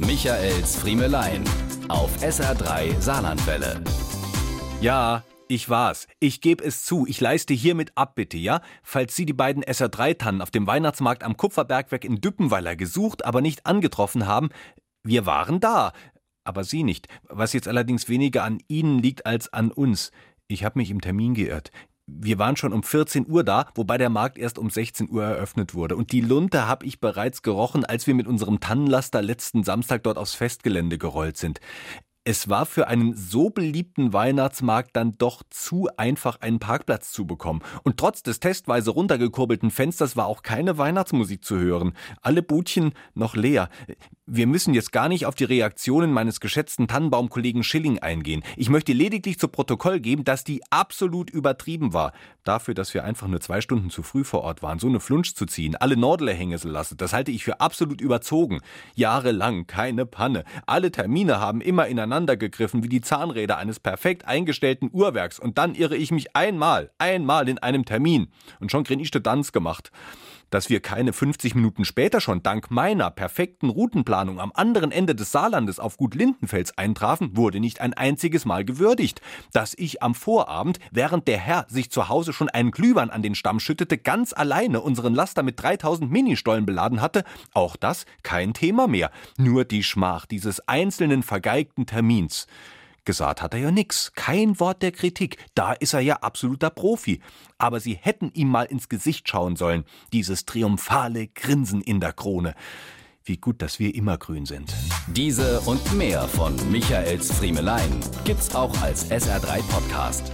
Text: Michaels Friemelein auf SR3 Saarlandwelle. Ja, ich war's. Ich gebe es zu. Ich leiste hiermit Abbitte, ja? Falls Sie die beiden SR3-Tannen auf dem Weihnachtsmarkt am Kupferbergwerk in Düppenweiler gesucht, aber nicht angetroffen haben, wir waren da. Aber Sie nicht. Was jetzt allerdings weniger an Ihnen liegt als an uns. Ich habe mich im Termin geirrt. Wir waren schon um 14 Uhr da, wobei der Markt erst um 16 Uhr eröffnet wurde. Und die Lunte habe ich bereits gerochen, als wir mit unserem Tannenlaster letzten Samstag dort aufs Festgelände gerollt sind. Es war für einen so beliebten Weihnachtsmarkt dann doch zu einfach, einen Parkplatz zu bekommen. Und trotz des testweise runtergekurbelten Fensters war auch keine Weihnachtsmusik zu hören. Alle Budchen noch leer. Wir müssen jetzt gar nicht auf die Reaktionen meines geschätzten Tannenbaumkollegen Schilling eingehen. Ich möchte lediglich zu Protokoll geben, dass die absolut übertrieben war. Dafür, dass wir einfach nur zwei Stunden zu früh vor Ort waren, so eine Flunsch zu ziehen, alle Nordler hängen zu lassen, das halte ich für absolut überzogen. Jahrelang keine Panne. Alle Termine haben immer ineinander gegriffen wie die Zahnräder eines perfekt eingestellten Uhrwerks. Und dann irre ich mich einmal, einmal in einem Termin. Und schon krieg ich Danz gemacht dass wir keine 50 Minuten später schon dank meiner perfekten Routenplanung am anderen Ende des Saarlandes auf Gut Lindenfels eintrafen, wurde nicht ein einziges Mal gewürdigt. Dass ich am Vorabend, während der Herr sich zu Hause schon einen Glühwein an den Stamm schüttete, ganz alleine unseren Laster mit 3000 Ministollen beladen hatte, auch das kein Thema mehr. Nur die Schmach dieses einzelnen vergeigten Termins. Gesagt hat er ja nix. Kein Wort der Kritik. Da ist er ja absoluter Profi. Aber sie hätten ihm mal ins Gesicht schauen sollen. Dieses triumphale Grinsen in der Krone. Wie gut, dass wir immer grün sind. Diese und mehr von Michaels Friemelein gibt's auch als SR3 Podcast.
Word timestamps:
Michaels 0.00 0.76
Friemelein 0.76 1.42
auf 1.88 2.16
SR3 2.22 3.00
Saarlandwelle. 3.00 3.82
Ja, 4.80 5.24
ich 5.48 5.68
war's. 5.68 6.06
Ich 6.20 6.40
gebe 6.40 6.62
es 6.62 6.84
zu. 6.84 7.04
Ich 7.08 7.20
leiste 7.20 7.52
hiermit 7.52 7.90
Abbitte, 7.96 8.36
ja? 8.36 8.60
Falls 8.84 9.16
Sie 9.16 9.26
die 9.26 9.32
beiden 9.32 9.64
SR3-Tannen 9.64 10.40
auf 10.40 10.52
dem 10.52 10.68
Weihnachtsmarkt 10.68 11.24
am 11.24 11.36
Kupferbergwerk 11.36 12.04
in 12.04 12.20
Düppenweiler 12.20 12.76
gesucht, 12.76 13.24
aber 13.24 13.40
nicht 13.40 13.66
angetroffen 13.66 14.28
haben, 14.28 14.50
wir 15.02 15.26
waren 15.26 15.58
da. 15.58 15.92
Aber 16.44 16.62
Sie 16.62 16.84
nicht. 16.84 17.08
Was 17.24 17.52
jetzt 17.52 17.66
allerdings 17.66 18.08
weniger 18.08 18.44
an 18.44 18.60
Ihnen 18.68 19.00
liegt 19.00 19.26
als 19.26 19.52
an 19.52 19.72
uns. 19.72 20.12
Ich 20.46 20.62
habe 20.64 20.78
mich 20.78 20.92
im 20.92 21.00
Termin 21.00 21.34
geirrt. 21.34 21.72
Wir 22.10 22.38
waren 22.38 22.56
schon 22.56 22.72
um 22.72 22.82
14 22.82 23.26
Uhr 23.28 23.44
da, 23.44 23.66
wobei 23.74 23.98
der 23.98 24.08
Markt 24.08 24.38
erst 24.38 24.58
um 24.58 24.70
16 24.70 25.10
Uhr 25.10 25.24
eröffnet 25.24 25.74
wurde. 25.74 25.94
Und 25.94 26.10
die 26.10 26.22
Lunte 26.22 26.66
habe 26.66 26.86
ich 26.86 27.00
bereits 27.00 27.42
gerochen, 27.42 27.84
als 27.84 28.06
wir 28.06 28.14
mit 28.14 28.26
unserem 28.26 28.60
Tannenlaster 28.60 29.20
letzten 29.20 29.62
Samstag 29.62 30.02
dort 30.04 30.16
aufs 30.16 30.34
Festgelände 30.34 30.96
gerollt 30.96 31.36
sind. 31.36 31.60
Es 32.24 32.48
war 32.48 32.66
für 32.66 32.88
einen 32.88 33.14
so 33.14 33.50
beliebten 33.50 34.12
Weihnachtsmarkt 34.12 34.94
dann 34.96 35.12
doch 35.12 35.42
zu 35.50 35.88
einfach, 35.96 36.40
einen 36.40 36.58
Parkplatz 36.58 37.12
zu 37.12 37.26
bekommen. 37.26 37.60
Und 37.84 37.98
trotz 37.98 38.22
des 38.22 38.40
testweise 38.40 38.90
runtergekurbelten 38.90 39.70
Fensters 39.70 40.16
war 40.16 40.26
auch 40.26 40.42
keine 40.42 40.76
Weihnachtsmusik 40.76 41.44
zu 41.44 41.58
hören. 41.58 41.94
Alle 42.20 42.42
Budchen 42.42 42.92
noch 43.14 43.34
leer. 43.34 43.70
Wir 44.30 44.46
müssen 44.46 44.74
jetzt 44.74 44.92
gar 44.92 45.08
nicht 45.08 45.24
auf 45.24 45.34
die 45.34 45.44
Reaktionen 45.44 46.12
meines 46.12 46.38
geschätzten 46.38 46.86
Tannenbaumkollegen 46.86 47.64
Schilling 47.64 48.00
eingehen. 48.00 48.42
Ich 48.58 48.68
möchte 48.68 48.92
lediglich 48.92 49.38
zu 49.38 49.48
Protokoll 49.48 50.00
geben, 50.00 50.24
dass 50.24 50.44
die 50.44 50.60
absolut 50.68 51.30
übertrieben 51.30 51.94
war. 51.94 52.12
Dafür, 52.44 52.74
dass 52.74 52.92
wir 52.92 53.04
einfach 53.04 53.26
nur 53.26 53.40
zwei 53.40 53.62
Stunden 53.62 53.88
zu 53.88 54.02
früh 54.02 54.24
vor 54.24 54.42
Ort 54.42 54.62
waren, 54.62 54.78
so 54.78 54.86
eine 54.86 55.00
Flunsch 55.00 55.32
zu 55.32 55.46
ziehen, 55.46 55.76
alle 55.76 55.96
Nordler 55.96 56.34
hängen 56.34 56.58
zu 56.58 56.68
lassen, 56.68 56.98
das 56.98 57.14
halte 57.14 57.30
ich 57.30 57.42
für 57.42 57.62
absolut 57.62 58.02
überzogen. 58.02 58.60
Jahrelang 58.94 59.66
keine 59.66 60.04
Panne. 60.04 60.44
Alle 60.66 60.92
Termine 60.92 61.40
haben 61.40 61.62
immer 61.62 61.86
ineinander 61.86 62.36
gegriffen 62.36 62.82
wie 62.82 62.90
die 62.90 63.00
Zahnräder 63.00 63.56
eines 63.56 63.80
perfekt 63.80 64.26
eingestellten 64.26 64.90
Uhrwerks. 64.92 65.38
Und 65.38 65.56
dann 65.56 65.74
irre 65.74 65.96
ich 65.96 66.10
mich 66.10 66.36
einmal, 66.36 66.90
einmal 66.98 67.48
in 67.48 67.60
einem 67.60 67.86
Termin. 67.86 68.28
Und 68.60 68.70
schon 68.70 68.84
krieg 68.84 69.00
ich 69.00 69.10
Danz 69.10 69.52
gemacht 69.52 69.90
dass 70.50 70.70
wir 70.70 70.80
keine 70.80 71.12
50 71.12 71.54
Minuten 71.54 71.84
später 71.84 72.20
schon 72.20 72.42
dank 72.42 72.70
meiner 72.70 73.10
perfekten 73.10 73.68
Routenplanung 73.68 74.40
am 74.40 74.52
anderen 74.54 74.92
Ende 74.92 75.14
des 75.14 75.32
Saarlandes 75.32 75.78
auf 75.78 75.96
Gut 75.96 76.14
Lindenfels 76.14 76.76
eintrafen, 76.76 77.36
wurde 77.36 77.60
nicht 77.60 77.80
ein 77.80 77.94
einziges 77.94 78.44
Mal 78.44 78.64
gewürdigt. 78.64 79.20
Dass 79.52 79.74
ich 79.76 80.02
am 80.02 80.14
Vorabend, 80.14 80.78
während 80.90 81.28
der 81.28 81.38
Herr 81.38 81.66
sich 81.68 81.90
zu 81.90 82.08
Hause 82.08 82.32
schon 82.32 82.48
einen 82.48 82.70
Glühwein 82.70 83.10
an 83.10 83.22
den 83.22 83.34
Stamm 83.34 83.60
schüttete, 83.60 83.98
ganz 83.98 84.32
alleine 84.32 84.80
unseren 84.80 85.14
Laster 85.14 85.42
mit 85.42 85.62
3000 85.62 86.10
Ministollen 86.10 86.66
beladen 86.66 87.00
hatte, 87.00 87.24
auch 87.52 87.76
das 87.76 88.06
kein 88.22 88.54
Thema 88.54 88.88
mehr. 88.88 89.10
Nur 89.36 89.64
die 89.64 89.82
Schmach 89.82 90.26
dieses 90.26 90.66
einzelnen 90.68 91.22
vergeigten 91.22 91.86
Termins. 91.86 92.46
Gesagt 93.08 93.40
hat 93.40 93.54
er 93.54 93.60
ja 93.60 93.70
nix. 93.70 94.12
Kein 94.16 94.60
Wort 94.60 94.82
der 94.82 94.92
Kritik. 94.92 95.38
Da 95.54 95.72
ist 95.72 95.94
er 95.94 96.00
ja 96.00 96.16
absoluter 96.16 96.68
Profi. 96.68 97.22
Aber 97.56 97.80
sie 97.80 97.94
hätten 97.94 98.30
ihm 98.34 98.48
mal 98.48 98.64
ins 98.64 98.90
Gesicht 98.90 99.26
schauen 99.30 99.56
sollen. 99.56 99.84
Dieses 100.12 100.44
triumphale 100.44 101.28
Grinsen 101.28 101.80
in 101.80 102.00
der 102.00 102.12
Krone. 102.12 102.54
Wie 103.24 103.38
gut, 103.38 103.62
dass 103.62 103.78
wir 103.78 103.94
immer 103.94 104.18
grün 104.18 104.44
sind. 104.44 104.74
Diese 105.06 105.60
und 105.60 105.94
mehr 105.94 106.28
von 106.28 106.54
Michaels 106.70 107.32
Friemelein 107.32 107.98
gibt's 108.26 108.54
auch 108.54 108.78
als 108.82 109.10
SR3 109.10 109.62
Podcast. 109.62 110.30